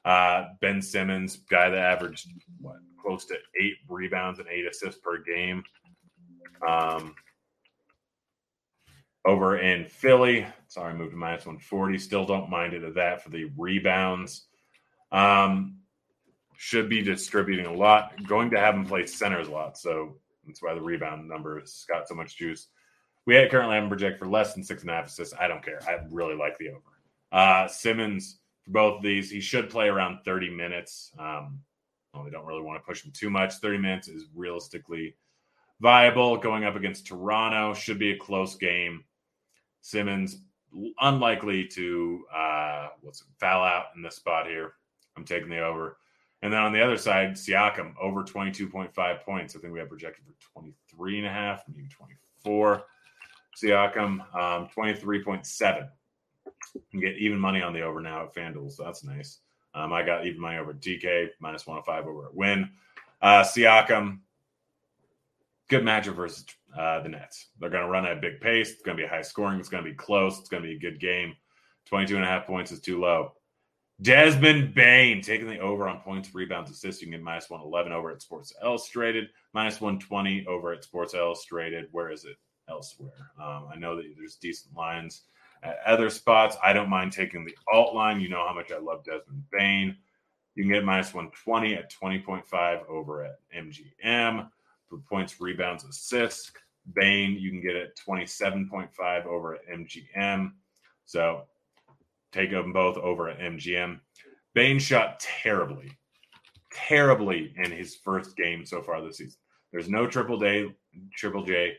Uh, 0.04 0.50
ben 0.62 0.82
Simmons, 0.82 1.38
guy 1.50 1.70
that 1.70 1.80
averaged 1.80 2.28
what 2.60 2.78
close 3.02 3.26
to 3.26 3.36
eight 3.60 3.76
rebounds 3.88 4.40
and 4.40 4.48
eight 4.50 4.66
assists 4.66 5.00
per 5.00 5.24
game. 5.24 5.64
Um, 6.68 7.16
over 9.28 9.60
in 9.60 9.86
Philly. 9.86 10.48
Sorry, 10.70 10.94
moved 10.94 11.12
to 11.12 11.18
minus 11.18 11.46
140. 11.46 11.98
Still 11.98 12.26
don't 12.26 12.50
mind 12.50 12.74
it 12.74 12.84
at 12.84 12.96
that 12.96 13.22
for 13.22 13.30
the 13.30 13.52
rebounds. 13.58 14.48
Um, 15.12 15.80
should 16.56 16.90
be 16.90 17.04
distributing 17.04 17.66
a 17.66 17.74
lot. 17.74 18.14
Going 18.26 18.50
to 18.52 18.60
have 18.60 18.74
him 18.74 18.86
play 18.86 19.06
centers 19.06 19.50
a 19.50 19.52
lot. 19.52 19.78
So 19.78 20.16
that's 20.46 20.64
why 20.64 20.74
the 20.74 20.82
rebound 20.82 21.28
number 21.28 21.60
has 21.60 21.86
got 21.90 22.08
so 22.08 22.16
much 22.16 22.38
juice. 22.38 22.68
We 23.26 23.36
currently 23.50 23.76
have 23.76 23.84
him 23.84 23.90
project 23.90 24.18
for 24.18 24.28
less 24.28 24.54
than 24.54 24.64
six 24.64 24.82
and 24.82 24.90
a 24.90 24.94
half 24.94 25.08
assists. 25.08 25.36
I 25.38 25.50
don't 25.50 25.64
care. 25.64 25.82
I 25.86 26.00
really 26.10 26.36
like 26.36 26.58
the 26.58 26.70
over. 26.70 26.82
Uh, 27.34 27.68
Simmons, 27.68 28.40
for 28.64 28.72
both 28.72 28.98
of 28.98 29.04
these, 29.04 29.30
he 29.30 29.42
should 29.42 29.70
play 29.70 29.90
around 29.90 30.20
30 30.24 30.50
minutes. 30.50 31.12
Um, 31.20 31.60
we 32.24 32.32
don't 32.32 32.46
really 32.46 32.64
want 32.64 32.82
to 32.82 32.88
push 32.88 33.04
him 33.04 33.12
too 33.12 33.30
much. 33.30 33.56
30 33.56 33.78
minutes 33.78 34.08
is 34.08 34.28
realistically 34.34 35.16
viable. 35.82 36.38
Going 36.38 36.64
up 36.64 36.76
against 36.76 37.06
Toronto 37.06 37.74
should 37.74 38.00
be 38.00 38.12
a 38.12 38.18
close 38.18 38.56
game. 38.56 39.04
Simmons 39.88 40.42
unlikely 41.00 41.66
to 41.66 42.26
uh, 42.36 42.90
what's 43.02 43.22
it, 43.22 43.28
foul 43.40 43.64
out 43.64 43.86
in 43.96 44.02
this 44.02 44.18
spot 44.18 44.46
here. 44.46 44.74
I'm 45.16 45.24
taking 45.24 45.50
the 45.50 45.60
over. 45.60 45.98
And 46.42 46.52
then 46.52 46.60
on 46.60 46.74
the 46.74 46.84
other 46.84 46.98
side, 46.98 47.32
Siakam 47.32 47.94
over 48.00 48.24
22.5 48.24 49.24
points. 49.24 49.56
I 49.56 49.60
think 49.60 49.72
we 49.72 49.80
have 49.80 49.88
projected 49.88 50.26
for 50.26 50.60
23 50.60 51.20
and 51.20 51.28
a 51.28 51.32
half, 51.32 51.64
maybe 51.70 51.88
24. 51.88 52.84
Siakam, 53.56 54.36
um, 54.36 54.68
23.7. 54.76 55.90
You 56.92 57.02
get 57.02 57.18
even 57.18 57.40
money 57.40 57.62
on 57.62 57.72
the 57.72 57.82
over 57.82 58.02
now 58.02 58.24
at 58.24 58.36
FanDuel, 58.36 58.70
so 58.72 58.84
that's 58.84 59.06
nice. 59.06 59.40
Um, 59.74 59.94
I 59.94 60.04
got 60.04 60.26
even 60.26 60.42
money 60.42 60.58
over 60.58 60.74
DK, 60.74 61.30
minus 61.40 61.66
105 61.66 62.08
over 62.08 62.26
at 62.26 62.36
Wynn. 62.36 62.70
Uh, 63.22 63.44
Siakam, 63.44 64.20
good 65.70 65.84
matchup 65.84 66.16
versus 66.16 66.44
uh, 66.78 67.02
the 67.02 67.10
Nets. 67.10 67.48
They're 67.60 67.70
going 67.70 67.84
to 67.84 67.90
run 67.90 68.06
at 68.06 68.18
a 68.18 68.22
big 68.22 68.40
pace. 68.40 68.72
It's 68.72 68.82
going 68.82 68.98
to 68.98 69.04
be 69.04 69.08
high 69.08 69.22
scoring. 69.22 69.60
It's 69.60 69.70
going 69.70 69.84
to 69.84 69.90
be 69.90 69.96
close. 69.96 70.40
It's 70.40 70.50
going 70.50 70.64
to 70.64 70.70
be 70.70 70.76
a 70.76 70.80
good 70.80 71.00
game. 71.00 71.36
22 71.86 72.16
and 72.16 72.26
a 72.26 72.28
half 72.28 72.46
points 72.46 72.72
is 72.72 72.80
too 72.80 73.00
low. 73.00 73.34
Desmond 74.02 74.76
Bane 74.76 75.22
taking 75.22 75.48
the 75.48 75.58
over 75.60 75.88
on 75.88 76.02
points, 76.02 76.36
rebounds, 76.36 76.70
assists. 76.70 77.02
You 77.02 77.08
can 77.08 77.14
get 77.14 77.24
minus 77.24 77.50
111 77.50 77.92
over 77.92 78.12
at 78.12 78.22
Sports 78.22 78.54
Illustrated, 78.64 79.30
minus 79.54 79.82
120 79.82 80.46
over 80.46 80.72
at 80.72 80.84
Sports 80.84 81.16
Illustrated. 81.16 81.88
Where 81.92 82.12
is 82.12 82.26
it 82.26 82.36
elsewhere? 82.70 83.32
Um, 83.42 83.70
I 83.74 83.76
know 83.76 83.96
that 83.96 84.06
there's 84.16 84.36
decent 84.36 84.76
lines 84.76 85.24
at 85.64 85.80
other 85.88 86.12
spots. 86.12 86.58
I 86.64 86.74
don't 86.74 86.90
mind 86.90 87.12
taking 87.12 87.44
the 87.44 87.58
alt 87.74 87.96
line. 87.96 88.22
You 88.22 88.30
know 88.30 88.46
how 88.48 88.54
much 88.54 88.72
I 88.72 88.78
love 88.78 89.04
Desmond 89.04 89.44
Bane. 89.52 89.98
You 90.54 90.64
can 90.64 90.72
get 90.72 90.86
minus 90.86 91.14
120 91.14 91.74
at 91.74 91.92
20.5 91.92 92.88
over 92.88 93.24
at 93.24 93.40
MGM 93.56 94.48
for 94.88 94.98
points, 95.10 95.42
rebounds, 95.42 95.84
assists. 95.84 96.52
Bane, 96.94 97.38
you 97.40 97.50
can 97.50 97.62
get 97.62 97.76
it 97.76 98.00
27.5 98.08 99.26
over 99.26 99.56
at 99.56 99.68
MGM. 99.68 100.52
So 101.06 101.44
take 102.32 102.52
them 102.52 102.74
both 102.74 102.98
over 102.98 103.30
at 103.30 103.40
MGM. 103.40 104.00
Bane 104.54 104.80
shot 104.80 105.20
terribly, 105.20 105.92
terribly 106.72 107.54
in 107.58 107.72
his 107.72 107.96
first 107.96 108.36
game 108.36 108.66
so 108.66 108.82
far 108.82 109.02
this 109.02 109.18
season. 109.18 109.40
There's 109.72 109.90
no 109.90 110.08
triple 110.08 110.40
J, 110.40 110.74
triple 111.16 111.44
J. 111.44 111.74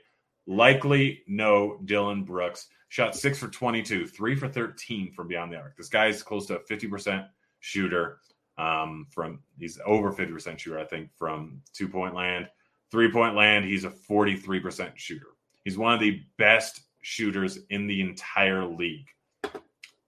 Likely 0.46 1.22
no 1.26 1.78
Dillon 1.84 2.24
Brooks. 2.24 2.68
Shot 2.88 3.14
six 3.14 3.38
for 3.38 3.48
22, 3.48 4.06
three 4.06 4.34
for 4.34 4.48
13 4.48 5.12
from 5.12 5.28
beyond 5.28 5.52
the 5.52 5.56
arc. 5.56 5.76
This 5.76 5.88
guy's 5.88 6.22
close 6.22 6.46
to 6.46 6.56
a 6.56 6.60
50% 6.60 7.26
shooter. 7.60 8.20
Um, 8.56 9.06
from 9.10 9.40
he's 9.58 9.78
over 9.86 10.12
50% 10.12 10.58
shooter, 10.58 10.78
I 10.78 10.84
think, 10.84 11.10
from 11.16 11.60
two 11.74 11.88
point 11.88 12.14
land. 12.14 12.48
Three 12.90 13.10
point 13.10 13.34
land, 13.34 13.64
he's 13.64 13.84
a 13.84 13.90
43% 13.90 14.92
shooter. 14.96 15.26
He's 15.64 15.76
one 15.76 15.92
of 15.92 16.00
the 16.00 16.22
best 16.38 16.80
shooters 17.02 17.58
in 17.70 17.86
the 17.86 18.00
entire 18.00 18.64
league. 18.64 19.06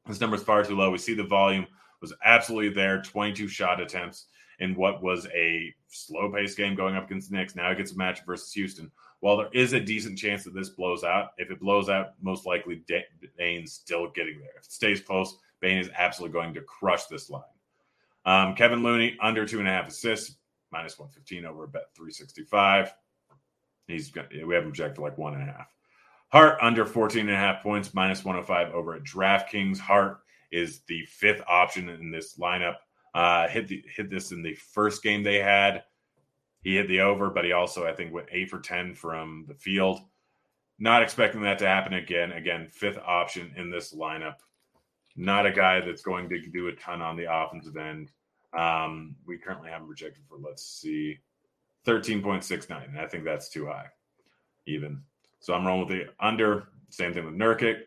This 0.06 0.20
number 0.20 0.36
is 0.36 0.42
far 0.42 0.64
too 0.64 0.76
low. 0.76 0.90
We 0.90 0.98
see 0.98 1.14
the 1.14 1.22
volume 1.24 1.66
was 2.00 2.14
absolutely 2.24 2.70
there 2.70 3.02
22 3.02 3.48
shot 3.48 3.80
attempts 3.80 4.26
in 4.58 4.74
what 4.74 5.02
was 5.02 5.26
a 5.34 5.74
slow 5.88 6.30
paced 6.32 6.56
game 6.56 6.74
going 6.74 6.96
up 6.96 7.06
against 7.06 7.30
the 7.30 7.36
Knicks. 7.36 7.54
Now 7.54 7.70
it 7.70 7.78
gets 7.78 7.92
a 7.92 7.96
match 7.96 8.24
versus 8.24 8.52
Houston. 8.52 8.90
While 9.20 9.36
there 9.36 9.50
is 9.52 9.74
a 9.74 9.80
decent 9.80 10.18
chance 10.18 10.44
that 10.44 10.54
this 10.54 10.70
blows 10.70 11.04
out, 11.04 11.32
if 11.36 11.50
it 11.50 11.60
blows 11.60 11.90
out, 11.90 12.14
most 12.22 12.46
likely 12.46 12.82
Bane's 13.36 13.72
still 13.72 14.10
getting 14.10 14.40
there. 14.40 14.52
If 14.58 14.64
it 14.64 14.72
stays 14.72 15.00
close, 15.00 15.36
Bane 15.60 15.78
is 15.78 15.90
absolutely 15.96 16.32
going 16.32 16.54
to 16.54 16.62
crush 16.62 17.04
this 17.06 17.28
line. 17.28 17.42
Um, 18.24 18.54
Kevin 18.54 18.82
Looney 18.82 19.16
under 19.20 19.46
two 19.46 19.58
and 19.58 19.68
a 19.68 19.70
half 19.70 19.88
assists 19.88 20.36
minus 20.72 20.98
115 20.98 21.44
over 21.44 21.66
bet 21.66 21.94
365. 21.96 22.92
He's 23.86 24.10
got, 24.10 24.26
we 24.30 24.54
have 24.54 24.64
him 24.64 24.70
projected 24.70 25.02
like 25.02 25.18
one 25.18 25.34
and 25.34 25.48
a 25.48 25.52
half. 25.52 25.74
Hart 26.28 26.58
under 26.62 26.86
14 26.86 27.22
and 27.22 27.30
a 27.30 27.36
half 27.36 27.62
points, 27.62 27.92
minus 27.92 28.24
105 28.24 28.72
over 28.72 28.94
at 28.94 29.02
DraftKings. 29.02 29.78
Hart 29.78 30.20
is 30.52 30.80
the 30.86 31.04
fifth 31.06 31.42
option 31.48 31.88
in 31.88 32.10
this 32.10 32.36
lineup. 32.36 32.76
Uh, 33.14 33.48
hit 33.48 33.66
the 33.66 33.84
hit 33.96 34.08
this 34.08 34.30
in 34.30 34.42
the 34.42 34.54
first 34.54 35.02
game 35.02 35.22
they 35.22 35.38
had. 35.38 35.82
He 36.62 36.76
hit 36.76 36.86
the 36.86 37.00
over, 37.00 37.30
but 37.30 37.44
he 37.44 37.52
also 37.52 37.86
I 37.86 37.92
think 37.92 38.12
went 38.12 38.28
eight 38.30 38.48
for 38.48 38.60
10 38.60 38.94
from 38.94 39.44
the 39.48 39.54
field. 39.54 40.00
Not 40.78 41.02
expecting 41.02 41.42
that 41.42 41.58
to 41.58 41.66
happen 41.66 41.94
again. 41.94 42.32
Again, 42.32 42.68
fifth 42.70 42.98
option 43.04 43.52
in 43.56 43.70
this 43.70 43.92
lineup. 43.92 44.36
Not 45.16 45.46
a 45.46 45.52
guy 45.52 45.80
that's 45.80 46.02
going 46.02 46.28
to 46.28 46.40
do 46.46 46.68
a 46.68 46.72
ton 46.72 47.02
on 47.02 47.16
the 47.16 47.32
offensive 47.32 47.76
end. 47.76 48.12
Um, 48.52 49.16
we 49.26 49.38
currently 49.38 49.70
have 49.70 49.82
him 49.82 49.86
projected 49.86 50.24
for, 50.28 50.38
let's 50.38 50.64
see, 50.64 51.18
13.69. 51.86 52.98
I 52.98 53.06
think 53.06 53.24
that's 53.24 53.48
too 53.48 53.66
high, 53.66 53.86
even. 54.66 55.02
So 55.40 55.54
I'm 55.54 55.66
rolling 55.66 55.86
with 55.86 55.96
the 55.96 56.24
under. 56.24 56.68
Same 56.90 57.14
thing 57.14 57.24
with 57.24 57.34
Nurkic. 57.34 57.82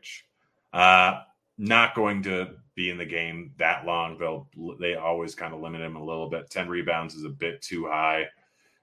Uh, 0.72 1.22
not 1.58 1.93
going 1.93 2.24
to 2.24 2.50
be 2.75 2.89
in 2.89 2.98
the 2.98 3.05
game 3.05 3.51
that 3.58 3.86
long. 3.86 4.17
They'll 4.17 4.48
they 4.79 4.96
always 4.96 5.36
kind 5.36 5.53
of 5.53 5.62
limit 5.62 5.82
him 5.82 5.96
a 5.96 6.03
little 6.03 6.29
bit. 6.29 6.50
10 6.50 6.67
rebounds 6.67 7.13
is 7.13 7.25
a 7.25 7.29
bit 7.29 7.62
too 7.62 7.86
high. 7.86 8.25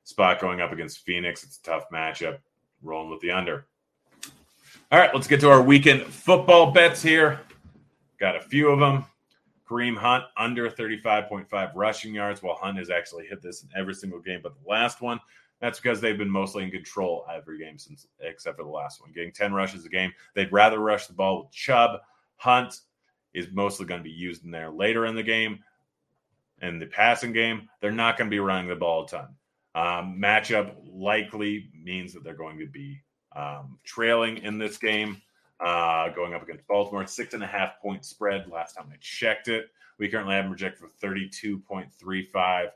Spot 0.05 0.41
going 0.41 0.61
up 0.61 0.73
against 0.73 1.05
Phoenix. 1.05 1.43
It's 1.43 1.59
a 1.59 1.63
tough 1.63 1.91
matchup. 1.91 2.39
Rolling 2.83 3.11
with 3.11 3.21
the 3.21 3.33
under. 3.33 3.67
All 4.93 4.99
right, 4.99 5.13
let's 5.15 5.27
get 5.27 5.41
to 5.41 5.51
our 5.51 5.63
weekend 5.63 6.03
football 6.03 6.71
bets 6.71 7.03
here. 7.03 7.41
Got 8.19 8.37
a 8.37 8.41
few 8.41 8.71
of 8.71 8.79
them. 8.79 9.05
Kareem 9.71 9.97
Hunt 9.97 10.25
under 10.37 10.69
35.5 10.69 11.73
rushing 11.75 12.15
yards, 12.15 12.43
while 12.43 12.57
Hunt 12.57 12.79
has 12.79 12.91
actually 12.91 13.27
hit 13.27 13.41
this 13.41 13.63
in 13.63 13.69
every 13.77 13.95
single 13.95 14.19
game 14.19 14.41
but 14.43 14.55
the 14.55 14.69
last 14.69 15.01
one. 15.01 15.21
That's 15.61 15.79
because 15.79 16.01
they've 16.01 16.17
been 16.17 16.31
mostly 16.31 16.65
in 16.65 16.71
control 16.71 17.27
every 17.33 17.59
game 17.59 17.79
since, 17.79 18.07
except 18.21 18.57
for 18.57 18.65
the 18.65 18.71
last 18.71 19.01
one, 19.01 19.13
getting 19.13 19.31
10 19.31 19.53
rushes 19.53 19.85
a 19.85 19.91
game. 19.91 20.11
They'd 20.35 20.53
rather 20.53 20.79
rush 20.79 21.07
the 21.07 21.13
ball 21.13 21.43
with 21.43 21.53
Chubb. 21.53 22.01
Hunt 22.37 22.81
is 23.35 23.49
mostly 23.53 23.85
going 23.85 24.01
to 24.01 24.05
be 24.05 24.11
used 24.11 24.45
in 24.45 24.51
there 24.51 24.71
later 24.71 25.05
in 25.05 25.15
the 25.15 25.23
game. 25.23 25.61
In 26.63 26.79
the 26.79 26.87
passing 26.87 27.33
game, 27.33 27.69
they're 27.81 27.93
not 27.93 28.17
going 28.17 28.29
to 28.29 28.35
be 28.35 28.41
running 28.41 28.69
the 28.69 28.77
ball 28.77 29.05
a 29.05 29.09
ton. 29.09 29.29
Um, 29.75 30.19
matchup 30.21 30.75
likely 30.91 31.71
means 31.81 32.13
that 32.15 32.25
they're 32.25 32.35
going 32.35 32.59
to 32.59 32.67
be 32.67 33.03
um, 33.37 33.79
trailing 33.85 34.39
in 34.39 34.59
this 34.59 34.79
game 34.79 35.21
uh, 35.65 36.09
going 36.11 36.35
up 36.35 36.43
against 36.43 36.67
Baltimore. 36.67 37.07
Six 37.07 37.35
and 37.35 37.43
a 37.43 37.47
half 37.47 37.81
point 37.81 38.05
spread 38.05 38.49
last 38.51 38.75
time 38.75 38.89
I 38.93 38.97
checked 39.01 39.49
it. 39.49 39.67
We 39.99 40.09
currently 40.09 40.35
have 40.35 40.45
them 40.45 40.53
projected 40.53 40.89
for 40.89 41.07
32.35. 41.07 42.69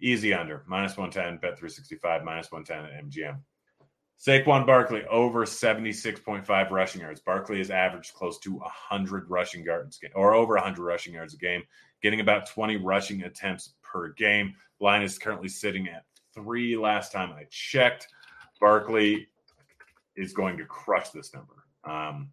Easy 0.00 0.32
under, 0.32 0.62
minus 0.68 0.96
110, 0.96 1.40
bet 1.40 1.58
365, 1.58 2.24
minus 2.24 2.52
110 2.52 2.84
at 2.84 3.04
MGM. 3.04 3.38
Saquon 4.24 4.66
Barkley 4.66 5.04
over 5.06 5.44
76.5 5.44 6.70
rushing 6.70 7.00
yards. 7.00 7.20
Barkley 7.20 7.58
has 7.58 7.70
averaged 7.70 8.14
close 8.14 8.38
to 8.40 8.54
100 8.54 9.30
rushing 9.30 9.64
yards 9.64 10.00
or 10.14 10.34
over 10.34 10.54
100 10.54 10.82
rushing 10.82 11.14
yards 11.14 11.34
a 11.34 11.36
game, 11.36 11.62
getting 12.02 12.20
about 12.20 12.48
20 12.48 12.76
rushing 12.76 13.22
attempts 13.22 13.74
per 13.82 14.12
game. 14.12 14.54
Line 14.80 15.02
is 15.02 15.18
currently 15.18 15.48
sitting 15.48 15.88
at 15.88 16.04
three 16.34 16.76
last 16.76 17.12
time 17.12 17.32
I 17.32 17.46
checked. 17.50 18.08
Barkley 18.60 19.28
is 20.16 20.32
going 20.32 20.56
to 20.58 20.64
crush 20.64 21.10
this 21.10 21.32
number. 21.32 21.54
Um, 21.84 22.30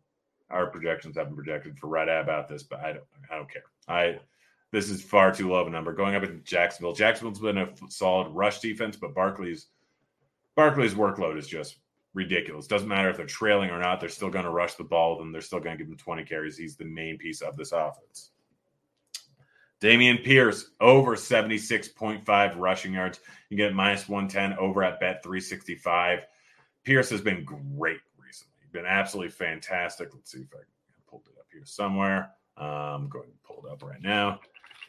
our 0.49 0.67
projections 0.67 1.17
have 1.17 1.27
been 1.27 1.35
projected 1.35 1.77
for 1.77 1.87
right 1.87 2.07
about 2.07 2.47
this, 2.47 2.63
but 2.63 2.79
I 2.79 2.93
don't, 2.93 3.05
I 3.31 3.35
don't 3.35 3.51
care. 3.51 3.63
I 3.87 4.19
this 4.71 4.89
is 4.89 5.01
far 5.01 5.33
too 5.33 5.49
low 5.49 5.61
of 5.61 5.67
a 5.67 5.69
number. 5.69 5.93
Going 5.93 6.15
up 6.15 6.23
into 6.23 6.43
Jacksonville, 6.43 6.93
Jacksonville's 6.93 7.39
been 7.39 7.57
a 7.57 7.69
solid 7.89 8.29
rush 8.31 8.59
defense, 8.59 8.97
but 8.97 9.15
Barkley's 9.15 9.67
Barkley's 10.55 10.93
workload 10.93 11.37
is 11.37 11.47
just 11.47 11.77
ridiculous. 12.13 12.67
Doesn't 12.67 12.87
matter 12.87 13.09
if 13.09 13.17
they're 13.17 13.25
trailing 13.25 13.69
or 13.69 13.79
not; 13.79 13.99
they're 13.99 14.09
still 14.09 14.29
going 14.29 14.45
to 14.45 14.51
rush 14.51 14.75
the 14.75 14.83
ball. 14.83 15.19
Then 15.19 15.31
they're 15.31 15.41
still 15.41 15.59
going 15.59 15.77
to 15.77 15.83
give 15.83 15.91
him 15.91 15.97
20 15.97 16.23
carries. 16.25 16.57
He's 16.57 16.75
the 16.75 16.85
main 16.85 17.17
piece 17.17 17.41
of 17.41 17.55
this 17.55 17.71
offense. 17.71 18.31
Dameon 19.81 20.23
Pierce 20.23 20.71
over 20.79 21.15
76.5 21.15 22.57
rushing 22.57 22.93
yards. 22.93 23.19
You 23.49 23.57
get 23.57 23.73
minus 23.73 24.07
110 24.07 24.57
over 24.57 24.83
at 24.83 24.99
bet 24.99 25.21
365. 25.21 26.25
Pierce 26.83 27.09
has 27.09 27.21
been 27.21 27.45
great 27.45 27.99
been 28.75 28.85
absolutely 28.85 29.31
fantastic. 29.31 30.13
Let's 30.13 30.31
see 30.31 30.41
if 30.41 30.53
I 30.53 30.59
pulled 31.09 31.27
it 31.27 31.39
up 31.39 31.47
here 31.51 31.63
somewhere. 31.65 32.31
Um, 32.57 33.07
go 33.09 33.19
ahead 33.19 33.31
and 33.31 33.43
pull 33.43 33.65
it 33.65 33.71
up 33.71 33.83
right 33.83 34.01
now. 34.01 34.39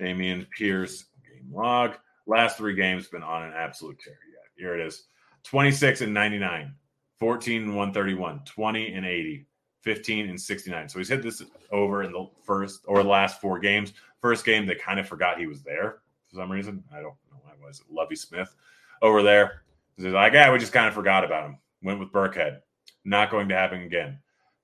Dameon 0.01 0.47
Pierce 0.51 1.07
game 1.25 1.51
log. 1.51 1.97
Last 2.27 2.59
three 2.59 2.75
games 2.75 3.09
been 3.09 3.23
on 3.23 3.45
an 3.45 3.53
absolute 3.55 3.99
tear. 4.01 4.19
Yeah, 4.31 4.63
here 4.63 4.75
it 4.79 4.85
is 4.85 5.05
26 5.45 6.01
and 6.01 6.13
99, 6.13 6.75
14 7.21 7.63
and 7.63 7.77
131, 7.77 8.41
20 8.45 8.93
and 8.93 9.07
80, 9.07 9.47
15 9.83 10.29
and 10.29 10.41
69. 10.41 10.89
So 10.89 10.99
he's 10.99 11.09
hit 11.09 11.23
this 11.23 11.43
over 11.71 12.03
in 12.03 12.13
the 12.13 12.29
first 12.43 12.83
or 12.89 13.05
last 13.05 13.41
four 13.41 13.61
games. 13.61 13.93
First 14.21 14.45
game, 14.45 14.67
they 14.67 14.75
kind 14.75 14.99
of 14.99 15.09
forgot 15.09 15.39
he 15.39 15.47
was 15.47 15.63
there 15.63 15.99
for 16.29 16.37
some 16.37 16.51
reason. 16.51 16.83
I 16.93 16.97
don't 16.97 17.15
know 17.31 17.39
why 17.43 17.53
was 17.65 17.81
it. 17.81 17.87
Lovie 17.89 18.17
Smith 18.17 18.53
over 19.01 19.23
there. 19.23 19.63
He's 19.97 20.07
like, 20.07 20.33
yeah, 20.33 20.53
we 20.53 20.59
just 20.59 20.73
kind 20.73 20.89
of 20.89 20.95
forgot 20.95 21.25
about 21.25 21.47
him. 21.47 21.59
Went 21.83 22.01
with 22.01 22.11
Burkhead. 22.11 22.61
Not 23.07 23.31
going 23.31 23.49
to 23.49 23.55
happen 23.55 23.83
again. 23.83 24.19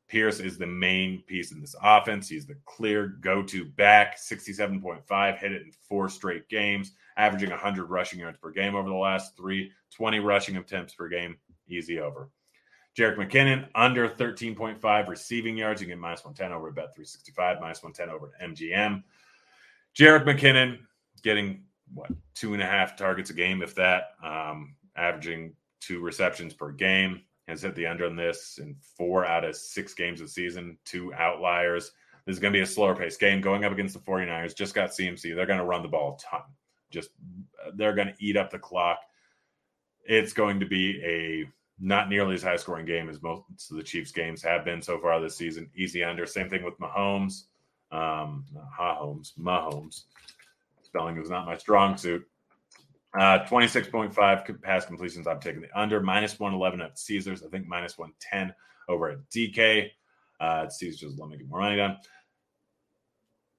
Pierce 0.09 0.41
is 0.41 0.59
the 0.59 0.67
main 0.67 1.23
piece 1.27 1.53
in 1.53 1.61
this 1.61 1.77
offense. 1.81 2.29
He's 2.29 2.45
the 2.45 2.57
clear 2.67 3.07
go 3.07 3.43
to 3.45 3.65
back, 3.65 4.19
67.5, 4.19 5.39
hit 5.39 5.53
it 5.53 5.63
in 5.63 5.73
four 5.89 6.09
straight 6.09 6.49
games, 6.49 6.93
averaging 7.17 7.51
100 7.51 7.85
rushing 7.85 8.19
yards 8.19 8.37
per 8.39 8.51
game 8.51 8.75
over 8.75 8.89
the 8.89 8.95
last 8.95 9.37
three, 9.37 9.71
20 9.95 10.19
rushing 10.19 10.57
attempts 10.57 10.95
per 10.95 11.09
game. 11.09 11.37
Easy 11.69 12.01
over. 12.01 12.29
Jerick 12.99 13.17
McKinnon 13.17 13.69
under 13.75 14.09
13.5 14.09 15.09
receiving 15.09 15.57
yards. 15.57 15.81
You 15.81 15.87
get 15.87 15.99
minus 15.99 16.25
110 16.25 16.53
over 16.53 16.69
at 16.69 16.75
Bet365, 16.75 17.61
minus 17.61 17.83
110 17.83 18.11
over 18.11 18.33
at 18.39 18.51
MGM. 18.51 19.03
Jerick 19.97 20.25
McKinnon 20.25 20.79
getting 21.23 21.63
what 21.95 22.11
two 22.35 22.55
and 22.55 22.63
a 22.63 22.67
half 22.67 22.97
targets 22.97 23.31
a 23.31 23.35
game, 23.35 23.63
if 23.63 23.75
that, 23.77 24.11
um, 24.23 24.75
averaging 24.97 25.55
two 25.81 26.01
receptions 26.01 26.53
per 26.53 26.71
game. 26.71 27.23
Has 27.49 27.63
hit 27.63 27.75
the 27.75 27.87
under 27.87 28.07
on 28.07 28.17
this 28.17 28.59
in 28.63 28.77
four 28.97 29.25
out 29.27 29.45
of 29.45 29.57
six 29.57 29.95
games 29.95 30.21
of 30.21 30.31
season, 30.31 30.79
two 30.85 31.13
outliers. 31.15 31.91
This 32.25 32.35
is 32.35 32.41
going 32.41 32.53
to 32.53 32.57
be 32.57 32.63
a 32.63 32.67
slower 32.67 32.95
pace 32.95 33.17
game 33.17 33.41
going 33.41 33.65
up 33.65 33.73
against 33.73 33.95
the 33.95 34.01
49ers. 34.01 34.57
Just 34.57 34.75
got 34.75 34.91
CMC. 34.91 35.35
They're 35.35 35.47
going 35.47 35.59
to 35.59 35.65
run 35.65 35.83
the 35.83 35.89
ball 35.89 36.17
a 36.19 36.23
ton. 36.23 36.43
Just 36.91 37.11
they're 37.75 37.95
going 37.95 38.09
to 38.09 38.15
eat 38.21 38.37
up 38.37 38.51
the 38.51 38.59
clock. 38.59 39.01
It's 40.05 40.33
going 40.33 40.61
to 40.61 40.67
be 40.67 41.03
a 41.05 41.49
not 41.81 42.09
nearly 42.09 42.35
as 42.35 42.43
high 42.43 42.57
scoring 42.57 42.87
game 42.87 43.09
as 43.09 43.21
most 43.23 43.71
of 43.71 43.77
the 43.77 43.83
Chiefs 43.83 44.13
games 44.13 44.43
have 44.43 44.65
been 44.65 44.81
so 44.81 45.01
far 45.01 45.21
this 45.21 45.37
season. 45.37 45.69
Easy 45.75 46.05
under. 46.05 46.27
Same 46.27 46.49
thing 46.49 46.63
with 46.63 46.79
Mahomes. 46.79 47.45
Um, 47.91 48.45
Mahomes. 48.79 49.33
Mahomes. 49.37 50.05
Spelling 50.83 51.17
is 51.17 51.31
not 51.31 51.47
my 51.47 51.57
strong 51.57 51.97
suit. 51.97 52.25
Uh, 53.15 53.45
26.5 53.45 54.63
pass 54.63 54.87
completions. 54.87 55.27
I'm 55.27 55.41
taking 55.41 55.61
the 55.61 55.79
under. 55.79 56.01
Minus 56.01 56.39
111 56.41 56.81
at 56.81 56.99
Caesars. 56.99 57.43
I 57.43 57.49
think 57.49 57.67
minus 57.67 57.99
110 57.99 58.55
over 58.89 59.11
at 59.11 59.19
DK. 59.31 59.91
Uh, 60.41 60.63
at 60.65 60.73
Caesars, 60.73 61.19
let 61.19 61.29
me 61.29 61.37
get 61.37 61.49
more 61.49 61.61
money 61.61 61.77
done. 61.77 61.99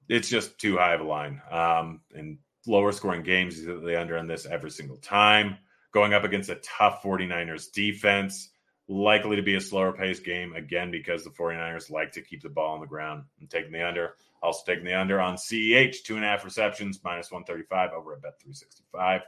It's 0.10 0.27
just 0.27 0.57
too 0.57 0.77
high 0.77 0.95
of 0.95 1.01
a 1.01 1.05
line. 1.05 1.41
Um, 1.50 2.01
and 2.13 2.39
lower 2.65 2.91
scoring 2.91 3.24
games, 3.24 3.63
the 3.63 4.00
under 4.00 4.17
on 4.17 4.27
this 4.27 4.45
every 4.45 4.72
single 4.72 4.98
time. 4.98 5.57
Going 5.93 6.13
up 6.13 6.24
against 6.24 6.50
a 6.50 6.55
tough 6.55 7.03
49ers 7.03 7.72
defense. 7.72 8.50
Likely 8.89 9.38
to 9.38 9.43
be 9.43 9.55
a 9.55 9.62
slower 9.62 9.93
paced 9.93 10.25
game 10.25 10.53
again 10.55 10.91
because 10.91 11.24
the 11.24 11.29
49ers 11.29 11.89
like 11.89 12.12
to 12.13 12.22
keep 12.22 12.41
the 12.41 12.50
ball 12.50 12.74
on 12.74 12.81
the 12.81 12.88
ground. 12.88 13.24
I'm 13.39 13.48
taking 13.48 13.72
the 13.72 13.88
under. 13.88 14.15
Also 14.41 14.63
taking 14.65 14.83
the 14.83 15.00
under 15.00 15.22
on 15.22 15.36
CEH, 15.36 16.03
two 16.03 16.15
and 16.15 16.25
a 16.25 16.27
half 16.27 16.43
receptions, 16.43 17.00
minus 17.01 17.31
135 17.31 17.91
over 17.93 18.13
at 18.13 18.22
Bet 18.22 18.41
365. 18.41 19.22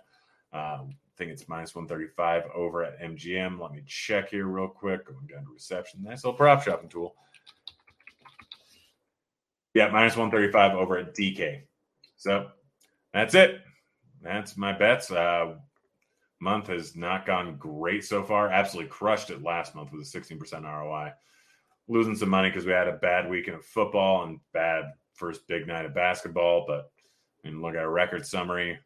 Um, 0.56 0.96
I 0.96 1.18
think 1.18 1.32
it's 1.32 1.50
minus 1.50 1.76
135 1.76 2.44
over 2.56 2.84
at 2.86 3.02
MGM. 3.02 3.60
Let 3.60 3.74
me 3.74 3.84
check 3.86 4.30
here 4.30 4.46
real 4.46 4.70
quick. 4.70 5.06
Going 5.06 5.28
down 5.28 5.44
to 5.44 5.52
reception. 5.52 6.02
Nice 6.02 6.24
little 6.24 6.38
prop 6.38 6.64
shopping 6.64 6.88
tool. 6.88 7.16
Yeah, 9.74 9.90
minus 9.90 10.16
135 10.16 10.78
over 10.78 10.98
at 10.98 11.14
DK. 11.14 11.64
So 12.16 12.48
that's 13.14 13.36
it. 13.36 13.62
That's 14.22 14.56
my 14.56 14.72
bets. 14.72 15.12
Uh, 15.12 15.56
month 16.40 16.68
has 16.68 16.96
not 16.96 17.26
gone 17.26 17.58
great 17.58 18.06
so 18.06 18.24
far. 18.24 18.50
Absolutely 18.50 18.90
crushed 18.90 19.32
it 19.32 19.44
last 19.44 19.76
month 19.76 19.92
with 19.92 20.02
a 20.02 20.20
16% 20.20 20.64
ROI. 20.64 21.12
Losing 21.90 22.16
some 22.16 22.30
money 22.30 22.50
because 22.50 22.66
we 22.66 22.72
had 22.72 22.88
a 22.88 22.94
bad 22.94 23.30
weekend 23.30 23.58
of 23.58 23.66
football 23.66 24.24
and 24.24 24.40
bad 24.54 24.86
first 25.14 25.48
big 25.48 25.68
night 25.68 25.86
of 25.86 25.94
basketball. 25.94 26.64
But 26.66 26.90
I 27.44 27.50
mean, 27.50 27.62
look 27.62 27.76
at 27.76 27.82
our 27.82 27.92
record 27.92 28.26
summary. 28.26 28.80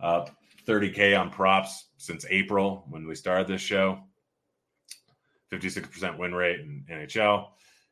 Up 0.00 0.30
30K 0.66 1.18
on 1.18 1.30
props 1.30 1.88
since 1.96 2.24
April 2.30 2.84
when 2.88 3.06
we 3.06 3.14
started 3.14 3.46
this 3.46 3.60
show. 3.60 3.98
56% 5.52 6.18
win 6.18 6.34
rate 6.34 6.60
in 6.60 6.84
NHL. 6.90 7.48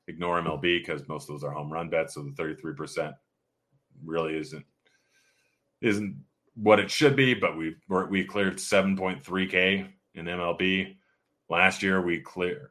Ignore 0.09 0.43
MLB 0.43 0.81
because 0.81 1.07
most 1.09 1.29
of 1.29 1.35
those 1.35 1.45
are 1.45 1.53
home 1.53 1.73
run 1.73 1.89
bets. 1.89 2.15
So 2.15 2.23
the 2.23 2.31
33% 2.31 3.15
really 4.05 4.37
isn't 4.37 4.65
isn't 5.83 6.17
what 6.55 6.81
it 6.81 6.91
should 6.91 7.17
be, 7.17 7.35
but 7.35 7.57
we 7.57 7.77
we 8.09 8.25
cleared 8.25 8.57
7.3K 8.57 9.89
in 10.15 10.25
MLB. 10.25 10.97
Last 11.49 11.83
year 11.83 12.01
we 12.03 12.21
cleared 12.21 12.71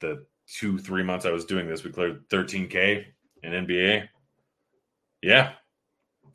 the 0.00 0.24
two, 0.46 0.78
three 0.78 1.02
months 1.02 1.26
I 1.26 1.30
was 1.30 1.44
doing 1.44 1.68
this, 1.68 1.84
we 1.84 1.90
cleared 1.90 2.28
13K 2.28 3.04
in 3.42 3.52
NBA. 3.52 4.08
Yeah. 5.22 5.52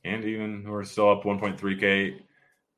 And 0.03 0.23
even 0.23 0.63
we're 0.67 0.83
still 0.83 1.11
up 1.11 1.23
1.3K 1.23 2.19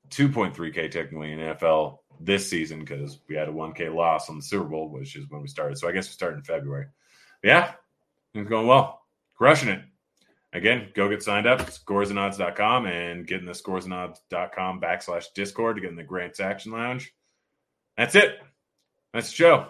2.3K 0.10 0.92
technically 0.92 1.32
in 1.32 1.40
NFL 1.40 2.00
this 2.20 2.50
season 2.50 2.80
because 2.80 3.20
we 3.28 3.36
had 3.36 3.48
a 3.48 3.52
1K 3.52 3.94
loss 3.94 4.30
on 4.30 4.38
the 4.38 4.44
Super 4.44 4.66
Bowl, 4.66 4.90
which 4.90 5.16
is 5.16 5.30
when 5.30 5.42
we 5.42 5.48
started. 5.48 5.78
So 5.78 5.88
I 5.88 5.92
guess 5.92 6.08
we 6.08 6.14
started 6.14 6.38
in 6.38 6.44
February. 6.44 6.88
But 7.42 7.48
yeah, 7.48 7.72
it's 8.34 8.50
going 8.50 8.68
well. 8.68 9.02
Crushing 9.36 9.70
it. 9.70 9.82
Again, 10.52 10.90
go 10.96 11.08
get 11.10 11.22
signed 11.22 11.46
up, 11.46 11.60
scoresandodds.com, 11.60 12.88
and 12.88 13.28
get 13.28 13.40
in 13.40 13.46
the 13.46 13.52
scoresandodds.com 13.52 14.82
backslash 14.82 15.26
discord 15.36 15.76
to 15.76 15.82
get 15.82 15.92
in 15.92 15.96
the 15.96 16.04
Grants 16.04 16.40
Action 16.40 16.72
Lounge. 16.72 17.14
That's 17.96 18.16
it. 18.16 18.40
That's 19.14 19.30
the 19.30 19.36
show. 19.36 19.68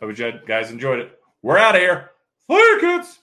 Hope 0.00 0.18
you 0.18 0.32
guys 0.46 0.70
enjoyed 0.70 1.00
it. 1.00 1.18
We're 1.42 1.58
out 1.58 1.74
of 1.74 1.80
here. 1.80 2.10
Later, 2.48 2.80
kids. 2.80 3.18